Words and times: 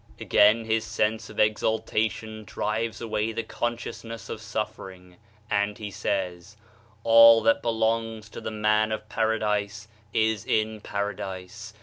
Again 0.19 0.65
his 0.65 0.83
sense 0.83 1.29
of 1.29 1.39
exaltation 1.39 2.43
drives 2.43 3.01
away 3.01 3.33
the 3.33 3.43
consciousness 3.43 4.29
of 4.29 4.41
suffering, 4.41 5.17
and 5.47 5.77
he 5.77 5.91
says: 5.91 6.57
"All 7.03 7.43
that 7.43 7.61
belongs 7.61 8.27
to 8.29 8.41
the 8.41 8.49
man 8.49 8.91
of 8.91 9.07
Paradise 9.09 9.87
is 10.11 10.43
in 10.43 10.81
Paradise. 10.81 11.75